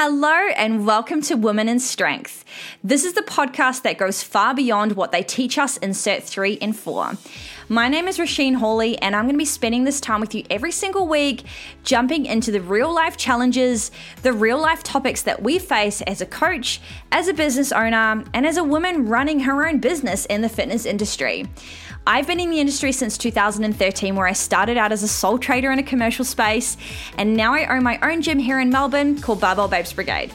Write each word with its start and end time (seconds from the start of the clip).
Hello, 0.00 0.30
and 0.30 0.86
welcome 0.86 1.20
to 1.22 1.34
Women 1.34 1.68
in 1.68 1.80
Strength. 1.80 2.44
This 2.84 3.02
is 3.04 3.14
the 3.14 3.22
podcast 3.22 3.82
that 3.82 3.98
goes 3.98 4.22
far 4.22 4.54
beyond 4.54 4.92
what 4.92 5.10
they 5.10 5.24
teach 5.24 5.58
us 5.58 5.76
in 5.78 5.90
Cert 5.90 6.22
3 6.22 6.56
and 6.62 6.76
4. 6.76 7.14
My 7.68 7.88
name 7.88 8.06
is 8.06 8.16
Rasheen 8.16 8.54
Hawley, 8.54 8.96
and 8.98 9.16
I'm 9.16 9.24
going 9.24 9.34
to 9.34 9.38
be 9.38 9.44
spending 9.44 9.82
this 9.82 10.00
time 10.00 10.20
with 10.20 10.36
you 10.36 10.44
every 10.50 10.70
single 10.70 11.08
week, 11.08 11.42
jumping 11.82 12.26
into 12.26 12.52
the 12.52 12.60
real 12.60 12.94
life 12.94 13.16
challenges, 13.16 13.90
the 14.22 14.32
real 14.32 14.60
life 14.60 14.84
topics 14.84 15.22
that 15.22 15.42
we 15.42 15.58
face 15.58 16.00
as 16.02 16.20
a 16.20 16.26
coach, 16.26 16.80
as 17.10 17.26
a 17.26 17.34
business 17.34 17.72
owner, 17.72 18.22
and 18.32 18.46
as 18.46 18.56
a 18.56 18.62
woman 18.62 19.08
running 19.08 19.40
her 19.40 19.66
own 19.66 19.80
business 19.80 20.26
in 20.26 20.42
the 20.42 20.48
fitness 20.48 20.86
industry. 20.86 21.48
I've 22.10 22.26
been 22.26 22.40
in 22.40 22.48
the 22.48 22.58
industry 22.58 22.92
since 22.92 23.18
2013, 23.18 24.16
where 24.16 24.26
I 24.26 24.32
started 24.32 24.78
out 24.78 24.92
as 24.92 25.02
a 25.02 25.08
sole 25.08 25.38
trader 25.38 25.70
in 25.72 25.78
a 25.78 25.82
commercial 25.82 26.24
space, 26.24 26.78
and 27.18 27.36
now 27.36 27.52
I 27.52 27.66
own 27.66 27.82
my 27.82 27.98
own 28.00 28.22
gym 28.22 28.38
here 28.38 28.60
in 28.60 28.70
Melbourne 28.70 29.20
called 29.20 29.42
Barbell 29.42 29.68
Babes 29.68 29.92
Brigade. 29.92 30.32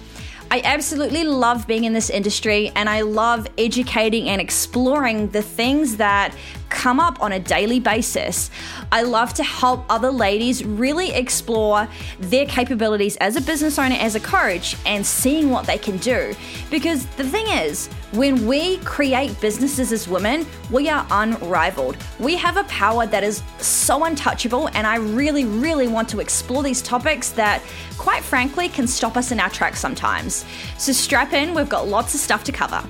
I 0.51 0.61
absolutely 0.65 1.23
love 1.23 1.65
being 1.65 1.85
in 1.85 1.93
this 1.93 2.11
industry 2.11 2.71
and 2.75 2.87
I 2.87 3.01
love 3.01 3.47
educating 3.57 4.29
and 4.29 4.39
exploring 4.39 5.29
the 5.29 5.41
things 5.41 5.97
that 5.97 6.35
come 6.69 6.99
up 6.99 7.19
on 7.23 7.31
a 7.31 7.39
daily 7.39 7.79
basis. 7.79 8.51
I 8.91 9.01
love 9.01 9.33
to 9.33 9.43
help 9.43 9.83
other 9.89 10.11
ladies 10.11 10.63
really 10.63 11.11
explore 11.11 11.87
their 12.19 12.45
capabilities 12.45 13.15
as 13.15 13.35
a 13.35 13.41
business 13.41 13.79
owner, 13.79 13.95
as 13.95 14.13
a 14.13 14.19
coach, 14.19 14.75
and 14.85 15.03
seeing 15.03 15.49
what 15.49 15.65
they 15.65 15.79
can 15.79 15.97
do. 15.97 16.35
Because 16.69 17.07
the 17.15 17.23
thing 17.23 17.47
is, 17.47 17.89
when 18.13 18.45
we 18.45 18.77
create 18.79 19.39
businesses 19.41 19.91
as 19.91 20.07
women, 20.07 20.45
we 20.69 20.87
are 20.87 21.03
unrivaled. 21.09 21.97
We 22.19 22.35
have 22.35 22.57
a 22.57 22.63
power 22.65 23.07
that 23.07 23.23
is 23.23 23.41
so 23.57 24.03
untouchable, 24.03 24.69
and 24.75 24.85
I 24.85 24.97
really, 24.97 25.45
really 25.45 25.87
want 25.87 26.09
to 26.09 26.19
explore 26.19 26.61
these 26.61 26.83
topics 26.83 27.31
that, 27.31 27.63
quite 27.97 28.23
frankly, 28.23 28.69
can 28.69 28.85
stop 28.85 29.17
us 29.17 29.31
in 29.31 29.39
our 29.39 29.49
tracks 29.49 29.79
sometimes. 29.79 30.45
So 30.77 30.91
strap 30.91 31.33
in, 31.33 31.55
we've 31.55 31.69
got 31.69 31.87
lots 31.87 32.13
of 32.13 32.19
stuff 32.19 32.43
to 32.43 32.51
cover. 32.51 32.83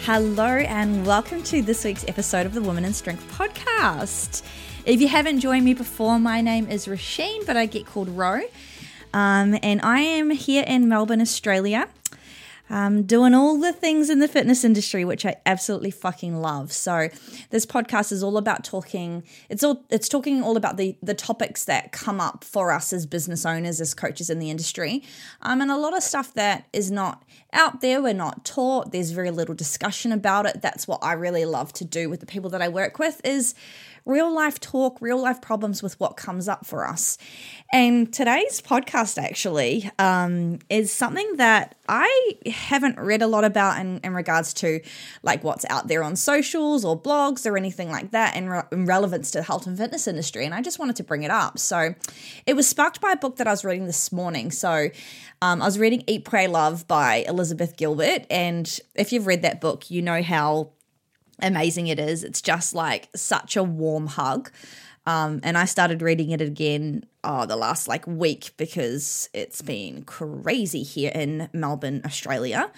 Hello, 0.00 0.48
and 0.48 1.06
welcome 1.06 1.40
to 1.44 1.62
this 1.62 1.84
week's 1.84 2.04
episode 2.08 2.46
of 2.46 2.54
the 2.54 2.60
Women 2.60 2.84
in 2.84 2.92
Strength 2.92 3.38
podcast. 3.38 4.42
If 4.84 5.00
you 5.00 5.06
haven't 5.06 5.38
joined 5.38 5.64
me 5.64 5.74
before, 5.74 6.18
my 6.18 6.40
name 6.40 6.66
is 6.68 6.86
Rasheen, 6.86 7.46
but 7.46 7.56
I 7.56 7.66
get 7.66 7.86
called 7.86 8.08
Ro. 8.08 8.40
Um, 9.12 9.56
and 9.62 9.80
I 9.80 10.00
am 10.00 10.30
here 10.30 10.64
in 10.66 10.88
Melbourne, 10.88 11.20
Australia 11.20 11.88
um, 12.70 13.02
doing 13.02 13.34
all 13.34 13.58
the 13.58 13.72
things 13.72 14.08
in 14.08 14.20
the 14.20 14.28
fitness 14.28 14.64
industry, 14.64 15.04
which 15.04 15.26
I 15.26 15.36
absolutely 15.44 15.90
fucking 15.90 16.40
love. 16.40 16.72
So 16.72 17.08
this 17.50 17.66
podcast 17.66 18.10
is 18.10 18.22
all 18.22 18.36
about 18.38 18.64
talking. 18.64 19.22
It's 19.48 19.62
all 19.62 19.84
it's 19.90 20.08
talking 20.08 20.42
all 20.42 20.56
about 20.56 20.76
the 20.76 20.96
the 21.02 21.14
topics 21.14 21.64
that 21.66 21.92
come 21.92 22.20
up 22.20 22.42
for 22.42 22.72
us 22.72 22.92
as 22.92 23.06
business 23.06 23.44
owners, 23.44 23.80
as 23.80 23.92
coaches 23.94 24.30
in 24.30 24.38
the 24.38 24.50
industry, 24.50 25.02
um, 25.42 25.60
and 25.60 25.70
a 25.70 25.76
lot 25.76 25.96
of 25.96 26.02
stuff 26.02 26.32
that 26.34 26.66
is 26.72 26.90
not 26.90 27.22
out 27.52 27.80
there. 27.80 28.00
We're 28.02 28.14
not 28.14 28.44
taught. 28.44 28.92
There's 28.92 29.10
very 29.10 29.30
little 29.30 29.54
discussion 29.54 30.10
about 30.10 30.46
it. 30.46 30.62
That's 30.62 30.88
what 30.88 31.02
I 31.02 31.12
really 31.12 31.44
love 31.44 31.72
to 31.74 31.84
do 31.84 32.08
with 32.08 32.20
the 32.20 32.26
people 32.26 32.50
that 32.50 32.62
I 32.62 32.68
work 32.68 32.98
with. 32.98 33.20
Is 33.24 33.54
real 34.06 34.32
life 34.32 34.60
talk, 34.60 35.00
real 35.00 35.20
life 35.20 35.40
problems 35.40 35.82
with 35.82 35.98
what 35.98 36.16
comes 36.16 36.48
up 36.48 36.66
for 36.66 36.86
us. 36.86 37.16
And 37.72 38.12
today's 38.12 38.60
podcast 38.60 39.22
actually 39.22 39.90
um, 39.98 40.58
is 40.68 40.92
something 40.92 41.36
that 41.36 41.74
I 41.88 42.34
haven't 42.46 42.98
read 42.98 43.22
a 43.22 43.26
lot 43.26 43.44
about 43.44 43.80
in, 43.80 43.98
in, 44.04 44.14
regards 44.14 44.54
to 44.54 44.80
like 45.22 45.42
what's 45.42 45.64
out 45.70 45.88
there 45.88 46.02
on 46.02 46.16
socials 46.16 46.84
or 46.84 47.00
blogs 47.00 47.50
or 47.50 47.56
anything 47.56 47.90
like 47.90 48.10
that 48.12 48.36
in, 48.36 48.48
re- 48.48 48.62
in 48.70 48.86
relevance 48.86 49.30
to 49.32 49.38
the 49.38 49.44
health 49.44 49.66
and 49.66 49.76
fitness 49.76 50.06
industry. 50.06 50.44
And 50.44 50.54
I 50.54 50.60
just 50.60 50.78
wanted 50.78 50.96
to 50.96 51.04
bring 51.04 51.22
it 51.22 51.30
up. 51.30 51.58
So 51.58 51.94
it 52.46 52.54
was 52.54 52.68
sparked 52.68 53.00
by 53.00 53.12
a 53.12 53.16
book 53.16 53.36
that 53.36 53.46
I 53.46 53.50
was 53.50 53.64
reading 53.64 53.86
this 53.86 54.12
morning. 54.12 54.50
So 54.50 54.88
um, 55.42 55.62
I 55.62 55.64
was 55.64 55.78
reading 55.78 56.04
Eat, 56.06 56.24
Pray, 56.24 56.46
Love 56.46 56.86
by 56.86 57.24
Elizabeth 57.26 57.76
Gilbert. 57.76 58.26
And 58.30 58.78
if 58.94 59.12
you've 59.12 59.26
read 59.26 59.42
that 59.42 59.60
book, 59.60 59.90
you 59.90 60.02
know 60.02 60.22
how 60.22 60.70
amazing 61.40 61.86
it 61.88 61.98
is. 61.98 62.24
It's 62.24 62.42
just 62.42 62.74
like 62.74 63.08
such 63.14 63.56
a 63.56 63.62
warm 63.62 64.06
hug. 64.06 64.50
Um, 65.06 65.40
and 65.42 65.58
I 65.58 65.66
started 65.66 66.00
reading 66.00 66.30
it 66.30 66.40
again 66.40 67.04
oh, 67.22 67.46
the 67.46 67.56
last 67.56 67.88
like 67.88 68.06
week 68.06 68.52
because 68.56 69.28
it's 69.34 69.60
been 69.60 70.02
crazy 70.04 70.82
here 70.82 71.12
in 71.14 71.48
Melbourne, 71.52 72.02
Australia. 72.04 72.70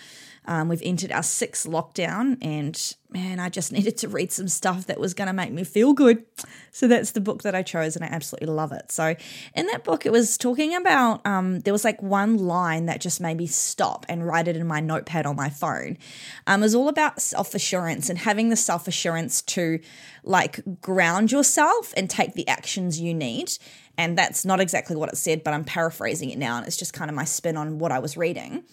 Um, 0.47 0.69
we've 0.69 0.83
entered 0.83 1.13
our 1.13 1.23
sixth 1.23 1.67
lockdown, 1.67 2.39
and 2.41 2.95
man, 3.11 3.41
I 3.41 3.49
just 3.49 3.73
needed 3.77 3.97
to 3.99 4.09
read 4.09 4.33
some 4.33 4.49
stuff 4.49 4.87
that 4.87 5.01
was 5.01 5.15
going 5.15 5.27
to 5.27 5.33
make 5.33 5.53
me 5.53 5.65
feel 5.65 5.93
good. 5.93 6.25
So 6.71 6.87
that's 6.89 7.13
the 7.13 7.21
book 7.21 7.43
that 7.43 7.55
I 7.55 7.63
chose, 7.63 7.97
and 7.97 8.05
I 8.05 8.09
absolutely 8.09 8.49
love 8.49 8.73
it. 8.73 8.93
So 8.93 9.17
in 9.55 9.67
that 9.67 9.85
book, 9.85 10.07
it 10.07 10.13
was 10.13 10.37
talking 10.39 10.75
about 10.75 11.27
um, 11.27 11.61
there 11.61 11.73
was 11.73 11.85
like 11.85 12.03
one 12.03 12.39
line 12.39 12.87
that 12.87 13.01
just 13.01 13.21
made 13.21 13.37
me 13.37 13.47
stop 13.47 14.07
and 14.09 14.27
write 14.27 14.49
it 14.49 14.57
in 14.57 14.67
my 14.67 14.81
notepad 14.81 15.27
on 15.27 15.37
my 15.37 15.49
phone. 15.49 15.99
Um, 16.47 16.63
it 16.63 16.67
was 16.67 16.75
all 16.75 16.89
about 16.89 17.21
self 17.21 17.55
assurance 17.55 18.09
and 18.09 18.19
having 18.19 18.49
the 18.49 18.57
self 18.57 18.87
assurance 18.89 19.43
to 19.43 19.81
like 20.23 20.81
ground 20.81 21.33
yourself 21.33 21.95
and 21.97 22.11
take 22.11 22.35
the 22.35 22.47
actions 22.49 23.01
you 23.01 23.15
need. 23.15 23.53
And 23.99 24.19
that's 24.19 24.45
not 24.45 24.61
exactly 24.61 24.95
what 24.97 25.09
it 25.09 25.17
said, 25.17 25.43
but 25.43 25.55
I'm 25.55 25.65
paraphrasing 25.65 26.31
it 26.31 26.39
now, 26.39 26.59
and 26.59 26.67
it's 26.67 26.77
just 26.77 26.93
kind 26.93 27.11
of 27.11 27.15
my 27.15 27.25
spin 27.25 27.57
on 27.57 27.79
what 27.79 27.93
I 27.93 27.99
was 27.99 28.17
reading. 28.17 28.65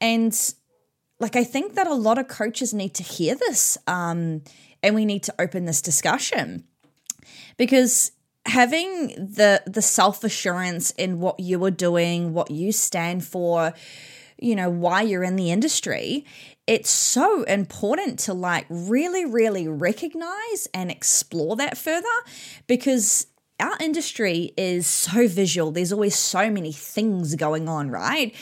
And 0.00 0.34
like 1.20 1.36
I 1.36 1.44
think 1.44 1.74
that 1.74 1.86
a 1.86 1.94
lot 1.94 2.18
of 2.18 2.26
coaches 2.28 2.74
need 2.74 2.94
to 2.94 3.02
hear 3.02 3.34
this, 3.34 3.78
um, 3.86 4.42
and 4.82 4.94
we 4.94 5.04
need 5.04 5.22
to 5.24 5.34
open 5.38 5.66
this 5.66 5.82
discussion 5.82 6.64
because 7.56 8.12
having 8.46 9.08
the 9.08 9.62
the 9.66 9.82
self 9.82 10.24
assurance 10.24 10.90
in 10.92 11.20
what 11.20 11.38
you 11.38 11.62
are 11.64 11.70
doing, 11.70 12.32
what 12.32 12.50
you 12.50 12.72
stand 12.72 13.24
for, 13.24 13.74
you 14.38 14.56
know, 14.56 14.70
why 14.70 15.02
you're 15.02 15.22
in 15.22 15.36
the 15.36 15.50
industry, 15.50 16.24
it's 16.66 16.90
so 16.90 17.42
important 17.42 18.18
to 18.20 18.32
like 18.32 18.66
really, 18.70 19.24
really 19.24 19.68
recognize 19.68 20.68
and 20.72 20.90
explore 20.90 21.56
that 21.56 21.76
further 21.76 22.06
because 22.66 23.26
our 23.60 23.76
industry 23.78 24.52
is 24.56 24.86
so 24.86 25.28
visual. 25.28 25.70
There's 25.70 25.92
always 25.92 26.14
so 26.14 26.50
many 26.50 26.72
things 26.72 27.34
going 27.34 27.68
on, 27.68 27.90
right? 27.90 28.34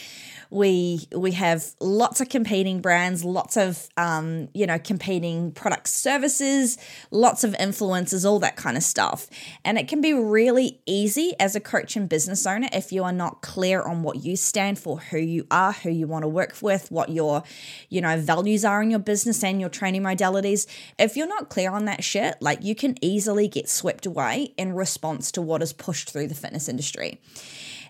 We 0.51 1.07
we 1.15 1.33
have 1.33 1.65
lots 1.81 2.21
of 2.21 2.29
competing 2.29 2.81
brands, 2.81 3.25
lots 3.25 3.57
of 3.57 3.89
um, 3.97 4.49
you 4.55 4.67
know 4.67 4.79
competing 4.79 5.53
products, 5.53 5.93
services, 5.93 6.79
lots 7.11 7.45
of 7.45 7.53
influencers, 7.53 8.25
all 8.25 8.39
that 8.41 8.57
kind 8.57 8.77
of 8.77 8.83
stuff. 8.83 9.29
And 9.65 9.79
it 9.79 9.89
can 9.89 10.01
be 10.01 10.13
really 10.13 10.81
easy 10.87 11.35
as 11.39 11.55
a 11.55 11.61
coach 11.61 11.97
and 11.97 12.09
business 12.09 12.47
owner 12.47 12.69
if 12.73 12.93
you 12.93 13.05
are 13.05 13.13
not 13.13 13.43
clear 13.43 13.83
on 13.83 14.03
what 14.03 14.25
you 14.25 14.37
stand 14.37 14.79
for, 14.79 14.99
who 15.01 15.19
you 15.19 15.47
are, 15.51 15.73
who 15.73 15.91
you 15.91 16.07
want 16.07 16.23
to 16.23 16.29
work 16.29 16.57
with, 16.63 16.91
what 16.91 17.11
your 17.11 17.43
you 17.89 18.01
know 18.01 18.19
values 18.19 18.65
are 18.65 18.83
in 18.83 18.91
your 18.91 19.01
business 19.01 19.45
and 19.45 19.61
your 19.61 19.71
training 19.71 20.03
modalities. 20.03 20.67
If 20.99 21.17
you're 21.17 21.27
not 21.27 21.51
clear 21.51 21.71
on 21.71 21.85
that 21.85 22.03
shit, 22.03 22.37
like 22.41 22.63
you 22.63 22.75
can 22.75 22.97
easily 23.03 23.49
get 23.49 23.69
swept 23.69 24.07
away 24.07 24.55
in 24.57 24.73
response 24.73 25.31
to 25.33 25.43
what 25.43 25.63
is 25.63 25.73
pushed 25.73 26.11
through 26.11 26.29
the 26.29 26.35
fitness 26.35 26.69
industry 26.69 27.21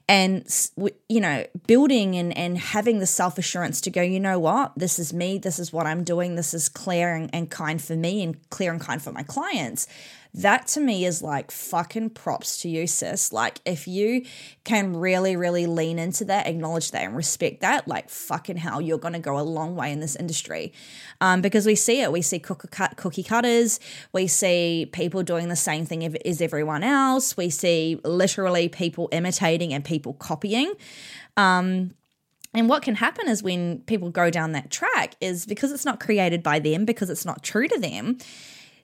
and 0.08 0.46
you 1.08 1.20
know 1.20 1.44
building 1.66 2.16
and 2.16 2.36
and 2.36 2.58
having 2.58 2.98
the 2.98 3.06
self 3.06 3.38
assurance 3.38 3.80
to 3.82 3.90
go 3.90 4.00
you 4.00 4.18
know 4.18 4.38
what? 4.38 4.72
This 4.76 4.98
is 4.98 5.12
me. 5.12 5.38
This 5.38 5.58
is 5.58 5.72
what 5.72 5.86
i'm 5.86 6.04
doing. 6.04 6.34
This 6.34 6.54
is 6.54 6.68
clear 6.68 7.14
and, 7.14 7.28
and 7.34 7.50
kind 7.50 7.80
for 7.80 7.94
me 7.94 8.22
and 8.22 8.48
clear 8.50 8.72
and 8.72 8.80
kind 8.80 9.00
for 9.02 9.12
my 9.12 9.22
clients 9.22 9.86
that 10.34 10.66
to 10.68 10.80
me 10.80 11.04
is 11.04 11.22
like 11.22 11.50
fucking 11.50 12.10
props 12.10 12.62
to 12.62 12.68
you, 12.68 12.86
sis. 12.86 13.32
Like, 13.32 13.60
if 13.64 13.88
you 13.88 14.24
can 14.64 14.96
really, 14.96 15.36
really 15.36 15.66
lean 15.66 15.98
into 15.98 16.24
that, 16.26 16.46
acknowledge 16.46 16.90
that, 16.90 17.04
and 17.04 17.16
respect 17.16 17.60
that, 17.62 17.88
like, 17.88 18.08
fucking 18.08 18.58
hell, 18.58 18.80
you're 18.80 18.98
going 18.98 19.14
to 19.14 19.18
go 19.18 19.38
a 19.38 19.42
long 19.42 19.74
way 19.74 19.90
in 19.90 20.00
this 20.00 20.16
industry. 20.16 20.72
Um, 21.20 21.40
because 21.40 21.66
we 21.66 21.74
see 21.74 22.00
it. 22.02 22.12
We 22.12 22.22
see 22.22 22.38
cookie 22.38 23.22
cutters. 23.22 23.80
We 24.12 24.26
see 24.26 24.88
people 24.92 25.22
doing 25.22 25.48
the 25.48 25.56
same 25.56 25.86
thing 25.86 26.04
as 26.04 26.40
everyone 26.40 26.82
else. 26.82 27.36
We 27.36 27.50
see 27.50 28.00
literally 28.04 28.68
people 28.68 29.08
imitating 29.12 29.72
and 29.72 29.84
people 29.84 30.12
copying. 30.12 30.74
Um, 31.36 31.94
and 32.54 32.68
what 32.68 32.82
can 32.82 32.94
happen 32.94 33.28
is 33.28 33.42
when 33.42 33.80
people 33.80 34.10
go 34.10 34.30
down 34.30 34.52
that 34.52 34.70
track 34.70 35.14
is 35.20 35.46
because 35.46 35.70
it's 35.70 35.84
not 35.84 36.00
created 36.00 36.42
by 36.42 36.58
them, 36.58 36.84
because 36.84 37.10
it's 37.10 37.24
not 37.24 37.42
true 37.42 37.68
to 37.68 37.78
them, 37.78 38.18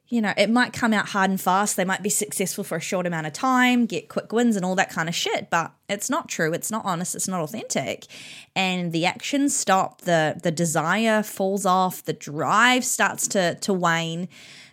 you 0.08 0.20
know, 0.20 0.34
it 0.36 0.50
might 0.50 0.72
come 0.72 0.92
out 0.92 1.08
hard 1.08 1.30
and 1.30 1.40
fast. 1.40 1.76
They 1.76 1.84
might 1.84 2.02
be 2.02 2.10
successful 2.10 2.62
for 2.62 2.76
a 2.76 2.80
short 2.80 3.06
amount 3.06 3.26
of 3.26 3.32
time, 3.32 3.86
get 3.86 4.08
quick 4.08 4.32
wins 4.32 4.54
and 4.54 4.64
all 4.64 4.74
that 4.74 4.90
kind 4.90 5.08
of 5.08 5.14
shit, 5.14 5.48
but 5.48 5.72
it's 5.88 6.10
not 6.10 6.28
true. 6.28 6.52
It's 6.52 6.70
not 6.70 6.84
honest. 6.84 7.14
It's 7.14 7.28
not 7.28 7.40
authentic. 7.40 8.06
And 8.54 8.92
the 8.92 9.06
actions 9.06 9.56
stop, 9.56 10.02
the 10.02 10.38
the 10.42 10.50
desire 10.50 11.22
falls 11.22 11.64
off, 11.64 12.04
the 12.04 12.12
drive 12.12 12.84
starts 12.84 13.26
to 13.28 13.54
to 13.56 13.72
wane 13.72 14.28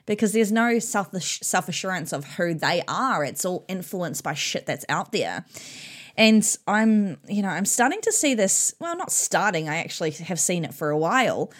because 0.05 0.33
there's 0.33 0.51
no 0.51 0.79
self 0.79 1.15
self 1.21 1.69
assurance 1.69 2.11
of 2.11 2.25
who 2.35 2.53
they 2.53 2.83
are. 2.87 3.23
It's 3.23 3.45
all 3.45 3.63
influenced 3.69 4.23
by 4.23 4.33
shit 4.33 4.65
that's 4.65 4.85
out 4.89 5.13
there. 5.13 5.45
And 6.17 6.45
I'm, 6.67 7.17
you 7.27 7.41
know, 7.41 7.47
I'm 7.47 7.65
starting 7.65 8.01
to 8.01 8.11
see 8.11 8.33
this, 8.35 8.75
well, 8.79 8.97
not 8.97 9.13
starting, 9.13 9.69
I 9.69 9.77
actually 9.77 10.11
have 10.11 10.41
seen 10.41 10.65
it 10.65 10.73
for 10.73 10.89
a 10.89 10.97
while 10.97 11.51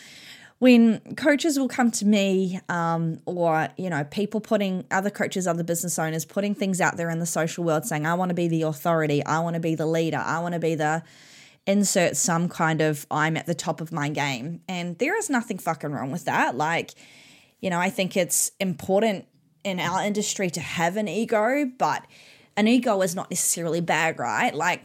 when 0.62 1.00
coaches 1.16 1.58
will 1.58 1.68
come 1.68 1.90
to 1.90 2.06
me 2.06 2.60
um, 2.70 3.20
or 3.26 3.68
you 3.78 3.90
know 3.90 4.04
people 4.04 4.40
putting 4.40 4.86
other 4.92 5.10
coaches 5.10 5.48
other 5.48 5.64
business 5.64 5.98
owners 5.98 6.24
putting 6.24 6.54
things 6.54 6.80
out 6.80 6.98
there 6.98 7.10
in 7.10 7.18
the 7.18 7.26
social 7.26 7.64
world 7.64 7.84
saying 7.84 8.06
i 8.06 8.14
want 8.14 8.30
to 8.30 8.36
be 8.36 8.48
the 8.48 8.62
authority. 8.62 9.26
I 9.26 9.40
want 9.40 9.56
to 9.56 9.60
be 9.60 9.74
the 9.74 9.88
leader. 9.88 10.22
I 10.24 10.38
want 10.38 10.54
to 10.54 10.60
be 10.60 10.76
the 10.76 11.02
insert 11.66 12.16
some 12.16 12.48
kind 12.48 12.80
of 12.80 13.08
i'm 13.10 13.38
at 13.38 13.48
the 13.48 13.56
top 13.56 13.82
of 13.82 13.92
my 13.92 14.10
game. 14.10 14.62
And 14.70 15.00
there 15.00 15.18
is 15.18 15.32
nothing 15.32 15.58
fucking 15.58 15.92
wrong 15.92 16.12
with 16.12 16.26
that. 16.26 16.56
Like 16.56 16.92
you 17.60 17.72
know 17.72 17.80
i 17.80 17.90
think 17.90 18.16
it's 18.16 18.52
important 18.60 19.26
in 19.64 19.80
our 19.80 20.06
industry 20.06 20.52
to 20.52 20.60
have 20.60 20.96
an 20.96 21.08
ego 21.08 21.66
but 21.80 22.06
an 22.56 22.68
ego 22.68 23.02
is 23.02 23.16
not 23.16 23.32
necessarily 23.32 23.82
bad 23.82 24.20
right? 24.20 24.54
Like 24.54 24.84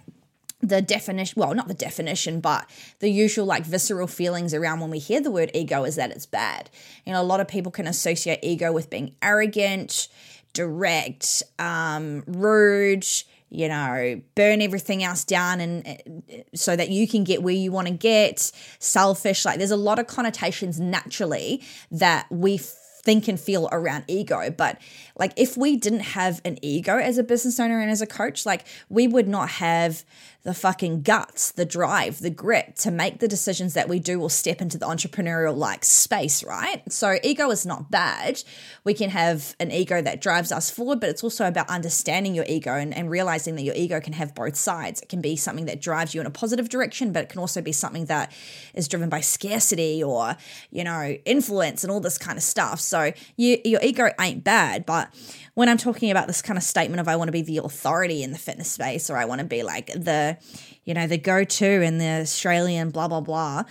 the 0.67 0.83
definition 0.83 1.41
well 1.41 1.55
not 1.55 1.69
the 1.69 1.75
definition 1.75 2.41
but 2.41 2.69
the 2.99 3.09
usual 3.09 3.47
like 3.47 3.65
visceral 3.65 4.07
feelings 4.07 4.53
around 4.53 4.81
when 4.81 4.91
we 4.91 4.99
hear 4.99 5.21
the 5.21 5.31
word 5.31 5.51
ego 5.55 5.85
is 5.85 5.97
that 5.97 6.11
it's 6.11 6.27
bad 6.27 6.69
you 7.05 7.13
know 7.13 7.21
a 7.21 7.25
lot 7.25 7.41
of 7.41 7.47
people 7.47 7.71
can 7.71 7.87
associate 7.87 8.39
ego 8.43 8.73
with 8.73 8.91
being 8.91 9.15
arrogant 9.23 10.09
direct 10.53 11.43
um, 11.59 12.25
rude 12.27 13.07
you 13.49 13.69
know 13.69 14.21
burn 14.35 14.61
everything 14.61 15.05
else 15.05 15.25
down 15.25 15.61
and 15.61 15.87
uh, 15.87 16.37
so 16.55 16.75
that 16.75 16.91
you 16.91 17.07
can 17.07 17.23
get 17.23 17.43
where 17.43 17.55
you 17.55 17.71
want 17.71 17.87
to 17.87 17.95
get 17.95 18.51
selfish 18.79 19.45
like 19.45 19.59
there's 19.59 19.71
a 19.71 19.77
lot 19.77 19.99
of 19.99 20.07
connotations 20.07 20.81
naturally 20.81 21.63
that 21.91 22.27
we 22.31 22.59
think 23.07 23.29
and 23.29 23.39
feel 23.41 23.69
around 23.71 24.05
ego. 24.09 24.51
But 24.51 24.79
like 25.17 25.33
if 25.37 25.57
we 25.57 25.77
didn't 25.77 26.01
have 26.01 26.43
an 26.45 26.59
ego 26.61 26.99
as 26.99 27.17
a 27.17 27.23
business 27.23 27.59
owner 27.59 27.81
and 27.81 27.89
as 27.89 28.03
a 28.03 28.07
coach, 28.07 28.45
like 28.45 28.67
we 28.91 29.07
would 29.07 29.29
not 29.29 29.49
have 29.49 30.05
the 30.47 30.55
fucking 30.55 31.03
guts, 31.03 31.51
the 31.51 31.65
drive, 31.65 32.21
the 32.21 32.31
grit 32.31 32.77
to 32.77 32.93
make 32.93 33.19
the 33.19 33.27
decisions 33.27 33.75
that 33.75 33.89
we 33.89 33.99
do 33.99 34.23
or 34.23 34.31
step 34.31 34.61
into 34.61 34.79
the 34.79 34.87
entrepreneurial 34.87 35.57
like 35.57 35.85
space, 35.85 36.45
right? 36.45 36.81
So 36.91 37.19
ego 37.25 37.51
is 37.51 37.67
not 37.67 37.91
bad. 37.91 38.45
We 38.85 38.95
can 38.95 39.11
have 39.11 39.57
an 39.59 39.73
ego 39.73 40.01
that 40.01 40.21
drives 40.21 40.53
us 40.53 40.71
forward, 40.71 41.01
but 41.01 41.09
it's 41.11 41.25
also 41.25 41.49
about 41.49 41.69
understanding 41.69 42.33
your 42.33 42.45
ego 42.49 42.75
and, 42.75 42.97
and 42.97 43.11
realizing 43.11 43.57
that 43.57 43.65
your 43.65 43.75
ego 43.75 44.01
can 44.01 44.13
have 44.13 44.37
both 44.37 44.55
sides. 44.55 45.03
It 45.03 45.09
can 45.09 45.21
be 45.21 45.35
something 45.35 45.67
that 45.67 45.81
drives 45.81 46.15
you 46.15 46.21
in 46.21 46.29
a 46.29 46.31
positive 46.31 46.69
direction, 46.69 47.13
but 47.13 47.25
it 47.25 47.29
can 47.29 47.41
also 47.41 47.61
be 47.61 47.73
something 47.73 48.05
that 48.05 48.31
is 48.73 48.87
driven 48.87 49.09
by 49.09 49.23
scarcity 49.23 50.01
or, 50.01 50.37
you 50.71 50.85
know, 50.85 51.17
influence 51.25 51.83
and 51.83 51.91
all 51.91 51.99
this 51.99 52.19
kind 52.19 52.39
of 52.39 52.45
stuff. 52.45 52.79
So 52.79 53.11
you, 53.37 53.59
your 53.65 53.81
ego 53.83 54.11
ain't 54.21 54.45
bad, 54.45 54.87
but 54.87 55.13
when 55.55 55.71
I'm 55.71 55.79
talking 55.79 56.11
about 56.11 56.29
this 56.29 56.43
kind 56.43 56.59
of 56.59 56.63
statement 56.63 57.01
of 57.01 57.09
I 57.09 57.17
want 57.17 57.29
to 57.29 57.33
be 57.33 57.43
the 57.43 57.59
authority 57.59 58.23
in 58.23 58.31
the 58.31 58.39
fitness 58.39 58.71
space 58.71 59.09
or 59.09 59.17
I 59.17 59.25
want 59.25 59.41
to 59.41 59.47
be 59.47 59.63
like 59.63 59.87
the, 59.87 60.36
you 60.85 60.95
know, 60.95 61.07
the 61.07 61.19
go 61.19 61.45
to 61.45 61.67
in 61.83 61.99
the 61.99 62.21
Australian 62.21 62.91
blah, 62.91 63.09
blah, 63.09 63.21
blah, 63.21 63.65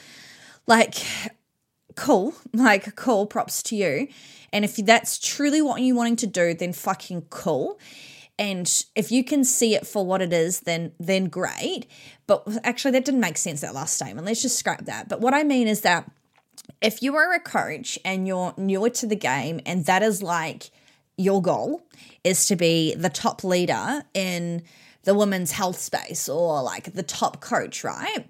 like, 0.68 0.96
cool, 1.96 2.34
like, 2.54 2.96
cool, 2.96 3.26
props 3.26 3.64
to 3.64 3.76
you. 3.76 4.08
And 4.54 4.64
if 4.64 4.78
that's 4.78 5.18
truly 5.18 5.62
what 5.62 5.82
you're 5.82 5.96
wanting 5.96 6.16
to 6.18 6.28
do, 6.28 6.54
then 6.54 6.74
fucking 6.74 7.24
cool. 7.30 7.80
And 8.38 8.72
if 8.96 9.12
you 9.12 9.24
can 9.24 9.44
see 9.44 9.76
it 9.76 9.88
for 9.88 10.06
what 10.06 10.22
it 10.22 10.34
is, 10.34 10.62
then 10.62 10.92
then 11.00 11.26
great. 11.26 11.88
But 12.28 12.46
actually, 12.64 12.92
that 12.92 13.06
didn't 13.06 13.22
make 13.22 13.38
sense 13.38 13.62
that 13.62 13.74
last 13.74 13.96
statement. 13.96 14.26
Let's 14.26 14.42
just 14.42 14.60
scrap 14.60 14.86
that. 14.86 15.08
But 15.08 15.22
what 15.22 15.34
I 15.34 15.44
mean 15.44 15.68
is 15.68 15.82
that 15.82 16.10
if 16.82 17.02
you 17.02 17.16
are 17.16 17.34
a 17.34 17.40
coach 17.40 17.98
and 18.04 18.28
you're 18.28 18.54
newer 18.58 18.90
to 18.92 19.08
the 19.08 19.16
game, 19.16 19.62
and 19.66 19.86
that 19.86 20.04
is 20.04 20.22
like 20.22 20.72
your 21.18 21.42
goal 21.42 21.84
is 22.24 22.48
to 22.48 22.56
be 22.56 22.94
the 22.96 23.10
top 23.10 23.44
leader 23.44 24.04
in 24.14 24.64
the 25.06 25.16
women's 25.16 25.52
health 25.52 25.80
space 25.80 26.28
or 26.28 26.62
like 26.62 26.94
the 26.94 27.04
top 27.04 27.40
coach, 27.40 27.84
right? 27.84 28.26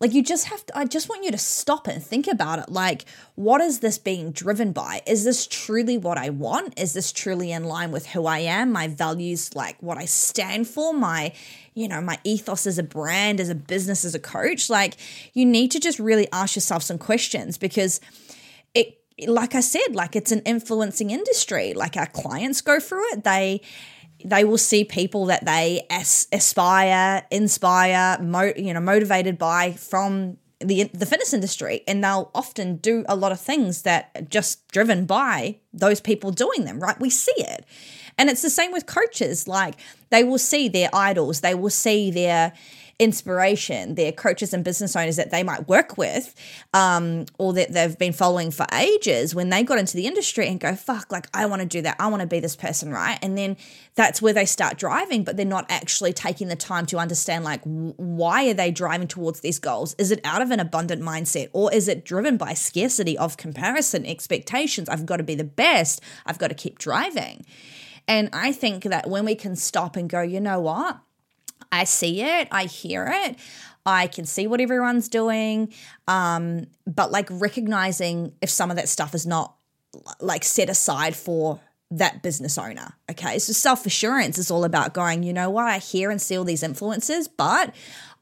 Like 0.00 0.14
you 0.14 0.22
just 0.22 0.46
have 0.46 0.64
to, 0.66 0.78
I 0.78 0.84
just 0.84 1.08
want 1.08 1.24
you 1.24 1.32
to 1.32 1.38
stop 1.38 1.88
and 1.88 2.02
think 2.02 2.28
about 2.28 2.60
it. 2.60 2.68
Like, 2.68 3.04
what 3.34 3.60
is 3.60 3.80
this 3.80 3.98
being 3.98 4.30
driven 4.30 4.72
by? 4.72 5.02
Is 5.06 5.24
this 5.24 5.46
truly 5.46 5.98
what 5.98 6.16
I 6.16 6.30
want? 6.30 6.78
Is 6.78 6.92
this 6.92 7.10
truly 7.10 7.50
in 7.50 7.64
line 7.64 7.90
with 7.90 8.06
who 8.06 8.26
I 8.26 8.38
am, 8.38 8.70
my 8.70 8.86
values, 8.86 9.56
like 9.56 9.76
what 9.82 9.98
I 9.98 10.04
stand 10.04 10.68
for, 10.68 10.94
my, 10.94 11.32
you 11.74 11.88
know, 11.88 12.00
my 12.00 12.18
ethos 12.22 12.66
as 12.66 12.78
a 12.78 12.84
brand, 12.84 13.40
as 13.40 13.48
a 13.48 13.56
business, 13.56 14.04
as 14.04 14.14
a 14.14 14.20
coach? 14.20 14.70
Like, 14.70 14.96
you 15.34 15.44
need 15.44 15.72
to 15.72 15.80
just 15.80 15.98
really 15.98 16.28
ask 16.32 16.54
yourself 16.54 16.84
some 16.84 16.98
questions 16.98 17.58
because 17.58 18.00
it 18.74 18.94
like 19.26 19.56
I 19.56 19.60
said, 19.60 19.96
like 19.96 20.14
it's 20.14 20.30
an 20.30 20.42
influencing 20.42 21.10
industry. 21.10 21.74
Like 21.74 21.96
our 21.96 22.06
clients 22.06 22.60
go 22.60 22.78
through 22.78 23.02
it. 23.14 23.24
They 23.24 23.62
they 24.24 24.44
will 24.44 24.58
see 24.58 24.84
people 24.84 25.26
that 25.26 25.44
they 25.44 25.86
as, 25.90 26.26
aspire, 26.32 27.24
inspire, 27.30 28.18
mo- 28.20 28.52
you 28.56 28.74
know, 28.74 28.80
motivated 28.80 29.38
by 29.38 29.72
from 29.72 30.38
the 30.60 30.84
the 30.92 31.06
fitness 31.06 31.32
industry, 31.32 31.82
and 31.86 32.02
they'll 32.02 32.30
often 32.34 32.76
do 32.76 33.04
a 33.08 33.14
lot 33.14 33.30
of 33.30 33.40
things 33.40 33.82
that 33.82 34.10
are 34.16 34.22
just 34.22 34.66
driven 34.68 35.06
by 35.06 35.56
those 35.72 36.00
people 36.00 36.32
doing 36.32 36.64
them. 36.64 36.80
Right? 36.80 36.98
We 36.98 37.10
see 37.10 37.34
it, 37.36 37.64
and 38.16 38.28
it's 38.28 38.42
the 38.42 38.50
same 38.50 38.72
with 38.72 38.86
coaches. 38.86 39.46
Like 39.46 39.76
they 40.10 40.24
will 40.24 40.38
see 40.38 40.68
their 40.68 40.90
idols, 40.92 41.40
they 41.42 41.54
will 41.54 41.70
see 41.70 42.10
their 42.10 42.52
inspiration, 42.98 43.94
their 43.94 44.10
coaches 44.10 44.52
and 44.52 44.64
business 44.64 44.96
owners 44.96 45.16
that 45.16 45.30
they 45.30 45.44
might 45.44 45.68
work 45.68 45.96
with 45.96 46.34
um, 46.74 47.26
or 47.38 47.52
that 47.52 47.72
they've 47.72 47.96
been 47.96 48.12
following 48.12 48.50
for 48.50 48.66
ages 48.72 49.34
when 49.34 49.50
they 49.50 49.62
got 49.62 49.78
into 49.78 49.96
the 49.96 50.06
industry 50.06 50.48
and 50.48 50.58
go, 50.58 50.74
fuck, 50.74 51.12
like 51.12 51.28
I 51.32 51.46
want 51.46 51.62
to 51.62 51.68
do 51.68 51.80
that. 51.82 51.96
I 52.00 52.08
want 52.08 52.22
to 52.22 52.26
be 52.26 52.40
this 52.40 52.56
person, 52.56 52.90
right? 52.90 53.16
And 53.22 53.38
then 53.38 53.56
that's 53.94 54.20
where 54.20 54.32
they 54.32 54.46
start 54.46 54.78
driving, 54.78 55.22
but 55.22 55.36
they're 55.36 55.46
not 55.46 55.66
actually 55.68 56.12
taking 56.12 56.48
the 56.48 56.56
time 56.56 56.86
to 56.86 56.98
understand 56.98 57.44
like 57.44 57.60
why 57.62 58.48
are 58.50 58.54
they 58.54 58.72
driving 58.72 59.06
towards 59.06 59.40
these 59.40 59.60
goals? 59.60 59.94
Is 59.98 60.10
it 60.10 60.20
out 60.24 60.42
of 60.42 60.50
an 60.50 60.58
abundant 60.58 61.00
mindset 61.00 61.50
or 61.52 61.72
is 61.72 61.86
it 61.86 62.04
driven 62.04 62.36
by 62.36 62.54
scarcity 62.54 63.16
of 63.16 63.36
comparison, 63.36 64.04
expectations? 64.06 64.88
I've 64.88 65.06
got 65.06 65.18
to 65.18 65.22
be 65.22 65.36
the 65.36 65.44
best. 65.44 66.00
I've 66.26 66.38
got 66.38 66.48
to 66.48 66.54
keep 66.54 66.78
driving. 66.78 67.44
And 68.08 68.30
I 68.32 68.52
think 68.52 68.84
that 68.84 69.08
when 69.08 69.26
we 69.26 69.34
can 69.34 69.54
stop 69.54 69.94
and 69.94 70.08
go, 70.08 70.22
you 70.22 70.40
know 70.40 70.60
what? 70.60 70.98
I 71.70 71.84
see 71.84 72.22
it, 72.22 72.48
I 72.50 72.64
hear 72.64 73.08
it, 73.10 73.36
I 73.84 74.06
can 74.06 74.24
see 74.24 74.46
what 74.46 74.60
everyone's 74.60 75.08
doing. 75.08 75.72
Um, 76.06 76.66
but 76.86 77.10
like 77.10 77.28
recognizing 77.30 78.32
if 78.42 78.50
some 78.50 78.70
of 78.70 78.76
that 78.76 78.88
stuff 78.88 79.14
is 79.14 79.26
not 79.26 79.54
like 80.20 80.44
set 80.44 80.68
aside 80.68 81.16
for 81.16 81.60
that 81.90 82.22
business 82.22 82.58
owner. 82.58 82.94
Okay. 83.10 83.38
So 83.38 83.52
self 83.52 83.86
assurance 83.86 84.36
is 84.36 84.50
all 84.50 84.64
about 84.64 84.92
going, 84.92 85.22
you 85.22 85.32
know 85.32 85.48
what, 85.48 85.66
I 85.66 85.78
hear 85.78 86.10
and 86.10 86.20
see 86.20 86.36
all 86.36 86.44
these 86.44 86.62
influences, 86.62 87.28
but 87.28 87.74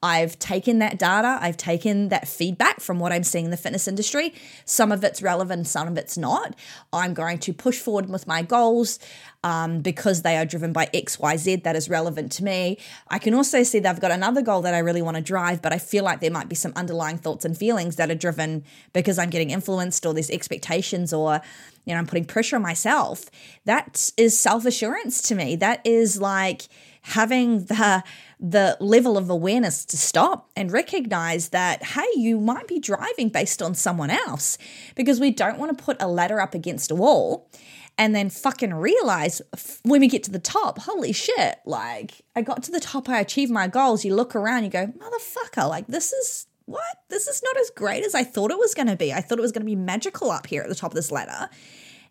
I've 0.03 0.39
taken 0.39 0.79
that 0.81 0.99
data, 0.99 1.39
I've 1.41 1.57
taken 1.57 2.11
that 2.11 2.29
feedback 2.29 2.81
from 2.81 2.99
what 2.99 3.13
I'm 3.13 3.25
seeing 3.25 3.47
in 3.47 3.51
the 3.51 3.57
fitness 3.57 3.89
industry. 3.89 4.35
Some 4.65 4.93
of 4.93 5.03
it's 5.03 5.23
relevant, 5.23 5.67
some 5.67 5.89
of 5.89 5.97
it's 5.97 6.19
not. 6.19 6.55
I'm 6.93 7.15
going 7.15 7.39
to 7.41 7.53
push 7.53 7.79
forward 7.79 8.09
with 8.11 8.27
my 8.27 8.43
goals 8.43 8.99
um, 9.43 9.81
because 9.81 10.23
they 10.23 10.37
are 10.37 10.45
driven 10.45 10.73
by 10.73 10.87
XYZ 10.87 11.63
that 11.63 11.77
is 11.77 11.89
relevant 11.89 12.33
to 12.33 12.45
me. 12.45 12.79
I 13.09 13.19
can 13.19 13.33
also 13.33 13.63
see 13.63 13.79
that 13.79 13.89
I've 13.89 14.01
got 14.01 14.11
another 14.11 14.43
goal 14.43 14.63
that 14.63 14.75
I 14.75 14.79
really 14.79 15.03
want 15.03 15.17
to 15.17 15.23
drive, 15.23 15.63
but 15.63 15.73
I 15.73 15.79
feel 15.79 16.05
like 16.05 16.21
there 16.21 16.31
might 16.31 16.49
be 16.49 16.57
some 16.57 16.73
underlying 16.77 17.19
thoughts 17.19 17.45
and 17.45 17.57
feelings 17.57 17.97
that 17.97 18.11
are 18.11 18.15
driven 18.15 18.65
because 18.93 19.19
I'm 19.19 19.31
getting 19.31 19.51
influenced 19.51 20.05
or 20.05 20.13
there's 20.13 20.31
expectations 20.31 21.13
or 21.13 21.41
you 21.87 21.95
know, 21.95 22.01
I'm 22.01 22.07
putting 22.07 22.25
pressure 22.25 22.57
on 22.57 22.63
myself. 22.63 23.27
That 23.65 24.11
is 24.17 24.39
self 24.39 24.67
assurance 24.67 25.23
to 25.23 25.35
me. 25.35 25.57
That 25.57 25.81
is 25.87 26.21
like 26.21 26.69
having 27.07 27.65
the 27.67 28.03
the 28.41 28.77
level 28.81 29.17
of 29.17 29.31
awareness 29.31 29.85
to 29.85 29.97
stop 29.97 30.51
and 30.57 30.73
recognize 30.73 31.51
that 31.51 31.83
hey 31.83 32.07
you 32.17 32.41
might 32.41 32.67
be 32.67 32.81
driving 32.81 33.29
based 33.29 33.63
on 33.63 33.77
someone 33.77 34.11
else 34.11 34.59
because 34.97 35.21
we 35.21 35.31
don't 35.31 35.57
want 35.57 35.77
to 35.77 35.85
put 35.85 35.97
a 36.03 36.09
ladder 36.09 36.41
up 36.41 36.53
against 36.53 36.91
a 36.91 36.97
wall 36.97 37.49
and 37.97 38.13
then 38.13 38.29
fucking 38.29 38.75
realize 38.75 39.41
when 39.85 40.01
we 40.01 40.09
get 40.09 40.25
to 40.25 40.33
the 40.33 40.41
top 40.41 40.81
holy 40.81 41.13
shit 41.13 41.61
like 41.65 42.23
i 42.35 42.43
got 42.43 42.65
to 42.65 42.73
the 42.73 42.81
top 42.81 43.09
i 43.09 43.21
achieved 43.21 43.53
my 43.53 43.69
goals. 43.69 44.05
You 44.05 44.17
look 44.17 44.35
around 44.35 44.65
you 44.65 44.71
go 44.71 44.89
motherfucker 44.89 45.69
like 45.69 45.87
this 45.87 46.13
is 46.13 46.49
what? 46.65 46.83
This 47.11 47.29
is 47.29 47.41
not 47.45 47.57
as 47.59 47.71
great 47.71 48.05
as 48.05 48.17
i 48.17 48.25
thought 48.25 48.51
it 48.51 48.59
was 48.59 48.75
going 48.75 48.89
to 48.89 48.97
be. 48.97 49.13
I 49.13 49.21
thought 49.21 49.39
it 49.39 49.43
was 49.43 49.53
going 49.53 49.63
to 49.63 49.67
be 49.67 49.77
magical 49.77 50.33
up 50.33 50.49
here 50.49 50.63
at 50.63 50.69
the 50.69 50.75
top 50.75 50.91
of 50.91 50.97
this 50.97 51.13
ladder 51.13 51.49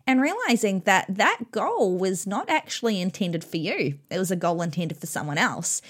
and 0.06 0.20
realizing 0.20 0.80
that 0.80 1.06
that 1.08 1.50
goal 1.50 1.98
was 1.98 2.26
not 2.26 2.48
actually 2.48 3.00
intended 3.00 3.42
for 3.42 3.56
you. 3.56 3.98
It 4.10 4.18
was 4.18 4.30
a 4.30 4.36
goal 4.36 4.62
intended 4.62 4.98
for 4.98 5.06
someone 5.06 5.38
else. 5.38 5.82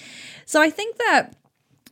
So 0.45 0.61
I 0.63 0.71
think 0.71 0.97
that 0.99 1.35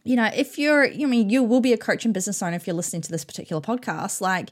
you 0.07 0.17
know, 0.17 0.29
if 0.35 0.59
you're, 0.59 0.87
I 0.87 1.07
mean, 1.07 1.31
you 1.31 1.43
will 1.43 1.63
be 1.63 1.73
a 1.73 1.79
coach 1.79 2.05
and 2.05 2.13
business 2.13 2.43
owner 2.43 2.57
if 2.57 2.67
you're 2.67 2.77
listening 2.77 3.01
to 3.03 3.11
this 3.11 3.25
particular 3.25 3.63
podcast. 3.63 4.21
Like, 4.21 4.51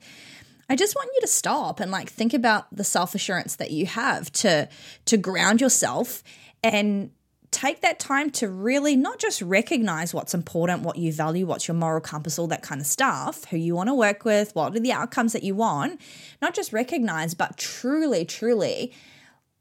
I 0.69 0.77
just 0.77 0.97
want 0.97 1.11
you 1.15 1.21
to 1.21 1.27
stop 1.27 1.79
and 1.79 1.91
like 1.91 2.09
think 2.09 2.33
about 2.33 2.75
the 2.75 2.85
self 2.85 3.15
assurance 3.15 3.57
that 3.57 3.71
you 3.71 3.85
have 3.85 4.33
to 4.33 4.69
to 5.05 5.17
ground 5.19 5.61
yourself 5.61 6.23
and 6.65 7.11
take 7.53 7.83
that 7.83 8.01
time 8.01 8.31
to 8.31 8.49
really 8.49 8.97
not 8.97 9.19
just 9.19 9.41
recognize 9.43 10.13
what's 10.13 10.35
important, 10.35 10.83
what 10.83 10.97
you 10.97 11.13
value, 11.13 11.47
what's 11.47 11.69
your 11.69 11.77
moral 11.77 12.01
compass, 12.01 12.39
all 12.39 12.49
that 12.49 12.63
kind 12.63 12.81
of 12.81 12.87
stuff, 12.87 13.45
who 13.45 13.57
you 13.57 13.77
want 13.77 13.89
to 13.89 13.95
work 13.95 14.25
with, 14.25 14.55
what 14.55 14.75
are 14.75 14.81
the 14.81 14.93
outcomes 14.93 15.33
that 15.33 15.45
you 15.45 15.55
want, 15.55 16.01
not 16.41 16.55
just 16.55 16.73
recognize, 16.73 17.35
but 17.35 17.57
truly, 17.57 18.25
truly 18.25 18.93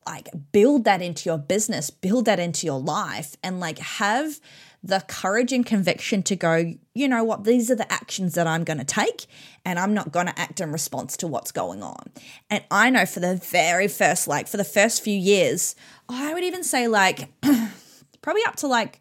like 0.08 0.30
build 0.52 0.84
that 0.86 1.02
into 1.02 1.30
your 1.30 1.38
business, 1.38 1.90
build 1.90 2.26
that 2.26 2.40
into 2.40 2.66
your 2.66 2.80
life, 2.80 3.36
and 3.44 3.60
like 3.60 3.78
have 3.78 4.40
the 4.84 5.04
courage 5.08 5.52
and 5.52 5.66
conviction 5.66 6.24
to 6.24 6.36
go, 6.36 6.74
you 6.96 7.08
know 7.08 7.24
what, 7.24 7.44
these 7.44 7.70
are 7.70 7.76
the 7.76 7.92
actions 7.92 8.34
that 8.34 8.48
I'm 8.48 8.64
going 8.64 8.80
to 8.80 8.84
take, 8.84 9.28
and 9.64 9.78
I'm 9.78 9.94
not 9.94 10.12
going 10.12 10.26
to 10.26 10.40
act 10.40 10.60
in 10.60 10.72
response 10.72 11.16
to 11.18 11.28
what's 11.28 11.52
going 11.52 11.84
on. 11.84 12.12
And 12.50 12.64
I 12.72 12.90
know 12.90 13.06
for 13.06 13.20
the 13.20 13.36
very 13.36 13.88
first, 13.88 14.28
like, 14.28 14.48
for 14.48 14.58
the 14.58 14.64
first 14.64 15.04
few 15.04 15.18
years, 15.18 15.76
I 16.10 16.34
would 16.34 16.44
even 16.44 16.64
say, 16.64 16.88
like, 16.88 17.30
probably 18.22 18.42
up 18.48 18.56
to 18.58 18.68
like 18.68 19.00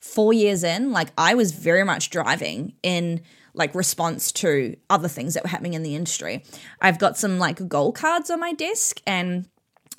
four 0.00 0.34
years 0.34 0.62
in, 0.62 0.92
like, 0.92 1.08
I 1.16 1.34
was 1.34 1.52
very 1.52 1.84
much 1.84 2.10
driving 2.10 2.74
in 2.82 3.22
like 3.54 3.74
response 3.74 4.32
to 4.32 4.74
other 4.88 5.08
things 5.08 5.34
that 5.34 5.42
were 5.42 5.50
happening 5.50 5.74
in 5.74 5.82
the 5.82 5.94
industry. 5.94 6.42
I've 6.80 6.98
got 6.98 7.18
some 7.18 7.38
like 7.38 7.68
goal 7.68 7.92
cards 7.92 8.30
on 8.30 8.40
my 8.40 8.52
desk, 8.52 9.00
and 9.06 9.46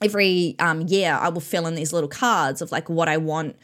every 0.02 0.56
um, 0.60 0.82
year 0.82 1.18
I 1.20 1.30
will 1.30 1.42
fill 1.42 1.68
in 1.68 1.76
these 1.76 1.94
little 1.94 2.10
cards 2.10 2.62
of 2.62 2.72
like 2.72 2.90
what 2.90 3.08
I 3.08 3.18
want 3.18 3.56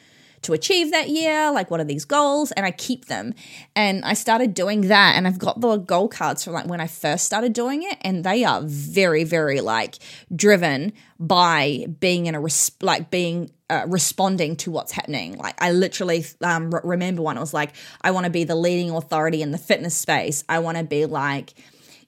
to 0.43 0.53
achieve 0.53 0.91
that 0.91 1.09
year, 1.09 1.51
like 1.51 1.69
what 1.69 1.79
are 1.79 1.85
these 1.85 2.05
goals, 2.05 2.51
and 2.53 2.65
I 2.65 2.71
keep 2.71 3.05
them. 3.05 3.33
And 3.75 4.03
I 4.05 4.13
started 4.13 4.53
doing 4.53 4.81
that, 4.81 5.15
and 5.15 5.27
I've 5.27 5.39
got 5.39 5.61
the 5.61 5.77
goal 5.77 6.07
cards 6.07 6.43
from 6.43 6.53
like 6.53 6.67
when 6.67 6.81
I 6.81 6.87
first 6.87 7.25
started 7.25 7.53
doing 7.53 7.83
it, 7.83 7.97
and 8.01 8.23
they 8.23 8.43
are 8.43 8.61
very, 8.63 9.23
very 9.23 9.61
like 9.61 9.95
driven 10.35 10.93
by 11.19 11.85
being 11.99 12.27
in 12.27 12.35
a 12.35 12.39
res- 12.39 12.71
like 12.81 13.11
being 13.11 13.51
uh, 13.69 13.85
responding 13.87 14.55
to 14.57 14.71
what's 14.71 14.91
happening. 14.91 15.37
Like 15.37 15.61
I 15.61 15.71
literally 15.71 16.25
um, 16.41 16.71
remember 16.83 17.21
one. 17.21 17.37
It 17.37 17.41
was 17.41 17.53
like 17.53 17.73
I 18.01 18.11
want 18.11 18.25
to 18.25 18.29
be 18.29 18.43
the 18.43 18.55
leading 18.55 18.91
authority 18.91 19.41
in 19.41 19.51
the 19.51 19.57
fitness 19.57 19.95
space. 19.95 20.43
I 20.49 20.59
want 20.59 20.77
to 20.77 20.83
be 20.83 21.05
like 21.05 21.53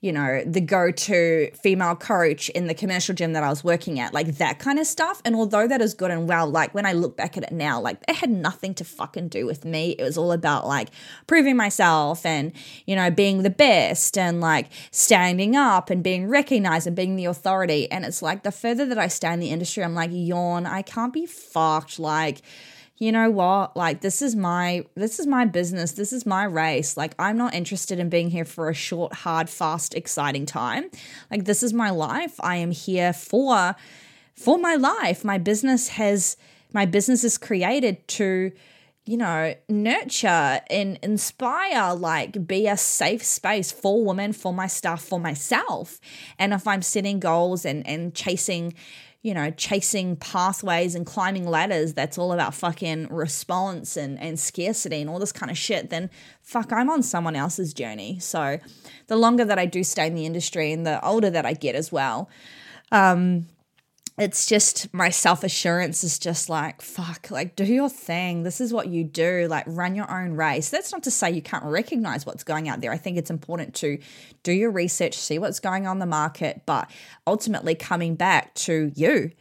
you 0.02 0.12
know, 0.12 0.44
the 0.48 0.60
go 0.60 0.90
to 0.90 1.52
female 1.52 1.96
coach 1.96 2.50
in 2.50 2.66
the 2.66 2.74
commercial 2.74 3.14
gym 3.14 3.34
that 3.34 3.44
I 3.44 3.50
was 3.50 3.64
working 3.64 4.00
at, 4.00 4.16
like 4.16 4.38
that 4.38 4.58
kind 4.58 4.80
of 4.80 4.88
stuff. 4.88 5.22
And 5.24 5.36
although 5.36 5.68
that 5.68 5.80
is 5.80 5.94
good 5.94 6.10
and 6.10 6.28
well, 6.28 6.50
like 6.50 6.74
when 6.74 6.88
I 6.88 6.94
look 6.94 7.16
back 7.16 7.38
at 7.38 7.44
it 7.44 7.52
now, 7.52 7.80
like 7.80 8.00
it 8.08 8.16
had 8.16 8.32
nothing 8.32 8.74
to 8.76 8.84
fucking 8.84 9.28
do 9.28 9.46
with 9.46 9.64
me. 9.64 9.92
It 9.92 10.04
was 10.04 10.18
all 10.18 10.32
about 10.32 10.66
like 10.66 10.90
proving 11.28 11.56
myself 11.56 12.26
and, 12.26 12.52
you 12.88 12.96
know, 12.96 13.12
being 13.12 13.44
the 13.44 13.52
best 13.52 14.18
and 14.18 14.42
like 14.42 14.70
standing 14.90 15.56
up 15.56 15.92
and 15.92 16.04
being 16.04 16.28
recognized 16.28 16.88
and 16.88 16.96
being 16.96 17.16
the 17.16 17.26
authority. 17.26 17.90
And 17.92 18.04
it's 18.04 18.24
like 18.24 18.42
the 18.42 18.52
further 18.52 18.88
that 18.88 18.98
I 18.98 19.08
stay 19.08 19.32
in 19.32 19.40
the 19.40 19.52
industry, 19.52 19.84
I'm 19.84 19.94
like, 19.94 20.10
yawn, 20.12 20.66
I 20.66 20.82
can't 20.82 21.14
be 21.14 21.28
fucked. 21.28 22.00
Like, 22.00 22.42
you 23.02 23.12
know 23.12 23.32
what? 23.32 23.76
Like 23.76 24.02
this 24.02 24.22
is 24.22 24.36
my 24.36 24.86
this 24.94 25.20
is 25.20 25.26
my 25.26 25.44
business. 25.44 25.94
This 25.94 26.14
is 26.14 26.24
my 26.24 26.44
race. 26.44 26.96
Like 26.96 27.16
i'm 27.18 27.36
not 27.36 27.56
interested 27.56 27.98
in 27.98 28.10
being 28.10 28.30
here 28.30 28.46
for 28.46 28.70
a 28.70 28.76
short 28.76 29.12
hard 29.12 29.50
fast 29.50 29.96
exciting 29.96 30.46
time. 30.46 30.84
Like 31.32 31.46
this 31.46 31.64
is 31.64 31.74
my 31.74 31.90
life. 31.90 32.36
I 32.42 32.58
am 32.58 32.70
here 32.70 33.12
for 33.12 33.76
for 34.36 34.60
my 34.60 34.76
life. 34.76 35.26
My 35.26 35.40
business 35.40 35.88
has 35.88 36.38
my 36.74 36.86
business 36.86 37.24
is 37.24 37.40
created 37.40 38.08
to 38.20 38.52
you 39.06 39.18
know 39.18 39.54
nurture 39.68 40.62
and 40.70 41.00
inspire 41.02 41.94
like 41.94 42.46
be 42.48 42.68
a 42.68 42.78
safe 42.78 43.24
space 43.24 43.72
for 43.72 44.06
women 44.06 44.32
for 44.32 44.54
my 44.54 44.68
staff 44.68 45.02
for 45.04 45.20
myself 45.20 46.00
and 46.38 46.54
if 46.54 46.68
i'm 46.68 46.82
setting 46.82 47.20
goals 47.20 47.66
and 47.66 47.86
and 47.88 48.14
chasing 48.14 48.74
you 49.24 49.36
know, 49.36 49.52
chasing 49.52 50.16
pathways 50.16 50.96
and 50.96 51.06
climbing 51.06 51.46
ladders 51.46 51.94
that's 51.94 52.18
all 52.18 52.34
about 52.34 52.56
fucking 52.56 53.08
response 53.10 53.96
and, 53.96 54.20
and 54.20 54.40
scarcity 54.40 55.00
and 55.00 55.10
all 55.10 55.20
this 55.20 55.32
kind 55.32 55.52
of 55.52 55.58
shit, 55.58 55.92
then 55.92 56.10
fuck, 56.42 56.74
I'm 56.74 56.90
on 56.90 57.04
someone 57.04 57.36
else's 57.36 57.74
journey. 57.74 58.18
So 58.20 58.58
the 59.08 59.16
longer 59.16 59.46
that 59.46 59.60
I 59.60 59.68
do 59.68 59.84
stay 59.84 60.08
in 60.08 60.16
the 60.16 60.26
industry 60.26 60.72
and 60.72 60.88
the 60.88 61.04
older 61.06 61.30
that 61.30 61.46
I 61.46 61.54
get 61.54 61.76
as 61.76 61.92
well, 61.92 62.30
um, 62.92 63.46
it's 64.22 64.46
just 64.46 64.94
my 64.94 65.10
self 65.10 65.44
assurance 65.44 66.04
is 66.04 66.20
just 66.20 66.48
like, 66.48 66.82
fuck, 66.82 67.32
like 67.32 67.56
do 67.56 67.66
your 67.66 67.90
thing. 67.90 68.44
This 68.44 68.62
is 68.62 68.72
what 68.72 68.88
you 68.88 69.04
do. 69.04 69.48
Like 69.50 69.66
run 69.68 69.96
your 69.96 70.10
own 70.12 70.34
race. 70.34 70.70
That's 70.70 70.92
not 70.92 71.02
to 71.04 71.12
say 71.12 71.32
you 71.32 71.42
can't 71.42 71.64
recognize 71.64 72.24
what's 72.24 72.44
going 72.44 72.70
out 72.70 72.82
there. 72.82 72.92
I 72.92 72.98
think 72.98 73.18
it's 73.18 73.32
important 73.32 73.74
to 73.76 73.98
do 74.44 74.52
your 74.52 74.70
research, 74.70 75.16
see 75.16 75.40
what's 75.40 75.60
going 75.60 75.88
on 75.88 75.98
the 75.98 76.06
market, 76.06 76.62
but 76.68 76.92
ultimately 77.26 77.74
coming 77.74 78.14
back 78.16 78.54
to 78.54 78.92
you 78.96 79.32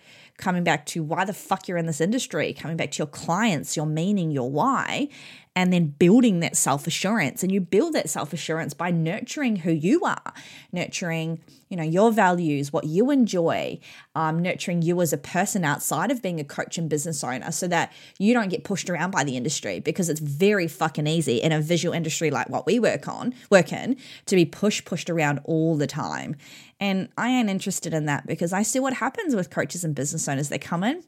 coming 0.41 0.65
back 0.65 0.87
to 0.87 1.03
why 1.03 1.25
the 1.25 1.33
fuck 1.33 1.69
you're 1.69 1.79
in 1.79 1.87
this 1.87 2.01
industry, 2.01 2.53
coming 2.53 2.77
back 2.77 2.91
to 2.93 2.99
your 2.99 3.07
clients, 3.07 3.77
your 3.77 3.87
meaning, 3.87 4.31
your 4.31 4.51
why, 4.51 5.09
and 5.57 5.73
then 5.73 5.87
building 5.87 6.41
that 6.41 6.57
self 6.57 6.87
assurance. 6.87 7.43
And 7.43 7.53
you 7.53 7.61
build 7.61 7.93
that 7.95 8.09
self 8.09 8.33
assurance 8.33 8.73
by 8.75 8.91
nurturing 8.91 9.57
who 9.57 9.73
you 9.73 10.05
are, 10.05 10.33
nurturing, 10.73 11.41
you 11.69 11.77
know, 11.77 11.83
your 11.83 12.13
values, 12.13 12.73
what 12.73 12.85
you 12.85 13.11
enjoy, 13.11 13.79
um, 14.15 14.41
nurturing 14.41 14.83
you 14.83 15.01
as 15.01 15.13
a 15.13 15.19
person 15.19 15.65
outside 15.65 16.11
of 16.11 16.23
being 16.23 16.41
a 16.41 16.45
coach 16.45 16.79
and 16.79 16.89
business 16.89 17.23
owner 17.23 17.51
so 17.53 17.69
that 17.69 17.93
you 18.19 18.33
don't 18.33 18.49
get 18.49 18.65
pushed 18.65 18.89
around 18.89 19.11
by 19.11 19.25
the 19.25 19.37
industry 19.37 19.81
because 19.81 20.09
it's 20.09 20.21
very 20.21 20.69
fucking 20.69 21.07
easy 21.07 21.37
in 21.37 21.53
a 21.53 21.61
visual 21.61 21.95
industry 21.95 22.31
like 22.31 22.49
what 22.49 22.67
we 22.67 22.79
work 22.79 23.09
on, 23.09 23.35
work 23.51 23.73
in, 23.73 23.97
to 24.27 24.37
be 24.37 24.45
pushed, 24.45 24.85
pushed 24.85 25.11
around 25.11 25.41
all 25.45 25.77
the 25.77 25.87
time. 25.87 26.37
And 26.81 27.11
I 27.19 27.29
ain't 27.29 27.51
interested 27.51 27.93
in 27.93 28.07
that 28.07 28.27
because 28.27 28.53
I 28.53 28.63
see 28.63 28.81
what 28.81 28.95
happens 28.95 29.37
with 29.37 29.51
coaches 29.51 29.85
and 29.85 29.95
business 29.95 30.27
owners. 30.27 30.49
They 30.49 30.59
come 30.59 30.83
in, 30.83 31.05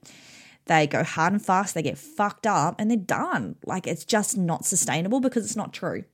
they 0.67 0.87
go 0.87 1.03
hard 1.03 1.33
and 1.33 1.45
fast, 1.45 1.75
they 1.75 1.83
get 1.83 1.97
fucked 1.99 2.47
up, 2.47 2.77
and 2.79 2.91
they're 2.91 2.99
done. 2.99 3.57
Like 3.65 3.87
it's 3.87 4.05
just 4.05 4.37
not 4.37 4.67
sustainable 4.67 5.21
because 5.21 5.45
it's 5.45 5.57
not 5.57 5.73
true. 5.73 6.05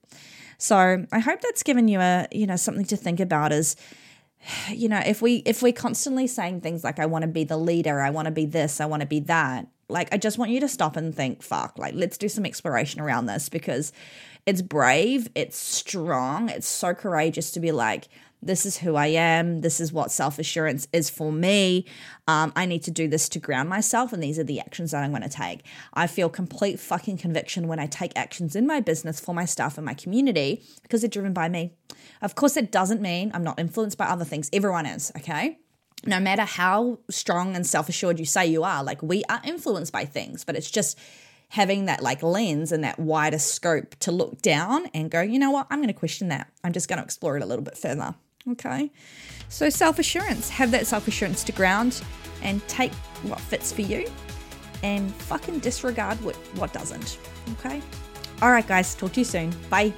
So 0.59 1.07
I 1.11 1.19
hope 1.19 1.41
that's 1.41 1.63
given 1.63 1.89
you 1.89 2.01
a 2.01 2.29
you 2.31 2.47
know 2.47 2.57
something 2.57 2.85
to 2.87 2.97
think 2.97 3.19
about. 3.19 3.53
Is 3.53 3.75
you 4.69 4.89
know 4.89 5.03
if 5.05 5.21
we 5.21 5.37
if 5.39 5.61
we're 5.61 5.73
constantly 5.73 6.29
saying 6.29 6.61
things 6.61 6.85
like 6.85 7.01
I 7.01 7.07
want 7.07 7.23
to 7.23 7.29
be 7.29 7.43
the 7.43 7.57
leader, 7.57 8.01
I 8.01 8.11
want 8.11 8.27
to 8.27 8.33
be 8.33 8.47
this, 8.47 8.81
I 8.81 8.87
want 8.87 9.01
to 9.01 9.07
be 9.07 9.21
that. 9.21 9.67
Like 9.89 10.09
I 10.13 10.19
just 10.19 10.39
want 10.39 10.53
you 10.53 10.61
to 10.61 10.69
stop 10.69 10.97
and 10.97 11.15
think, 11.15 11.43
fuck. 11.43 11.79
Like 11.79 11.95
let's 11.95 12.17
do 12.17 12.29
some 12.29 12.47
exploration 12.47 13.01
around 13.01 13.27
this 13.27 13.49
because 13.49 13.93
it's 14.47 14.63
brave, 14.63 15.29
it's 15.35 15.59
strong, 15.59 16.49
it's 16.49 16.67
so 16.67 16.95
courageous 16.95 17.51
to 17.53 17.61
be 17.61 17.73
like 17.73 18.09
this 18.41 18.65
is 18.65 18.79
who 18.79 18.95
I 18.95 19.07
am. 19.09 19.63
This 19.63 19.81
is 19.81 19.93
what 19.93 20.13
self 20.13 20.39
assurance 20.39 20.87
is 20.93 21.11
for 21.11 21.33
me. 21.33 21.87
Um, 22.27 22.53
I 22.55 22.67
need 22.67 22.83
to 22.85 22.91
do 22.91 23.09
this 23.09 23.29
to 23.31 23.39
ground 23.39 23.69
myself, 23.69 24.13
and 24.13 24.23
these 24.23 24.39
are 24.39 24.45
the 24.45 24.61
actions 24.61 24.93
that 24.93 25.03
I'm 25.03 25.11
going 25.11 25.23
to 25.23 25.29
take. 25.29 25.65
I 25.95 26.07
feel 26.07 26.29
complete 26.29 26.79
fucking 26.79 27.19
conviction 27.19 27.67
when 27.67 27.81
I 27.81 27.87
take 27.87 28.13
actions 28.17 28.55
in 28.55 28.67
my 28.67 28.81
business 28.81 29.19
for 29.19 29.35
my 29.35 29.45
staff 29.45 29.77
and 29.77 29.85
my 29.85 29.95
community 29.95 30.63
because 30.83 31.01
they're 31.01 31.11
driven 31.11 31.33
by 31.33 31.49
me. 31.49 31.73
Of 32.23 32.35
course, 32.35 32.57
it 32.57 32.71
doesn't 32.71 33.01
mean 33.01 33.31
I'm 33.35 33.45
not 33.45 33.59
influenced 33.59 33.99
by 33.99 34.07
other 34.07 34.25
things. 34.25 34.49
Everyone 34.53 34.87
is, 34.87 35.11
okay? 35.17 35.59
No 36.07 36.21
matter 36.21 36.43
how 36.43 37.01
strong 37.11 37.57
and 37.57 37.67
self 37.67 37.89
assured 37.89 38.21
you 38.21 38.25
say 38.25 38.47
you 38.47 38.63
are, 38.63 38.85
like 38.85 39.03
we 39.03 39.25
are 39.29 39.41
influenced 39.45 39.93
by 39.93 40.05
things, 40.05 40.45
but 40.45 40.55
it's 40.55 40.71
just 40.71 40.97
having 41.51 41.87
that 41.87 42.03
like 42.03 42.23
lens 42.23 42.73
and 42.73 42.85
that 42.85 42.99
wider 42.99 43.39
scope 43.39 43.97
to 43.97 44.13
look 44.13 44.41
down 44.43 44.87
and 44.95 45.11
go, 45.11 45.21
you 45.23 45.39
know 45.39 45.51
what, 45.51 45.67
I'm 45.71 45.79
going 45.79 45.89
to 45.89 45.95
question 45.95 46.29
that. 46.29 46.49
I'm 46.63 46.73
just 46.73 46.89
going 46.89 46.99
to 46.99 47.05
explore 47.05 47.37
it 47.37 47.43
a 47.43 47.47
little 47.47 47.65
bit 47.65 47.77
further. 47.77 48.15
Okay. 48.53 48.91
So 49.49 49.71
self 49.71 49.99
assurance, 49.99 50.49
have 50.51 50.71
that 50.71 50.87
self 50.87 51.09
assurance 51.09 51.45
to 51.45 51.53
ground 51.53 52.03
and 52.43 52.67
take 52.69 52.93
what 53.25 53.41
fits 53.41 53.73
for 53.73 53.83
you 53.83 54.07
and 54.83 55.13
fucking 55.15 55.59
disregard 55.59 56.21
what, 56.23 56.37
what 56.57 56.73
doesn't. 56.73 57.19
Okay. 57.55 57.83
All 58.43 58.51
right, 58.51 58.67
guys. 58.67 58.95
Talk 58.95 59.13
to 59.13 59.21
you 59.21 59.25
soon. 59.25 59.53
Bye. 59.69 59.93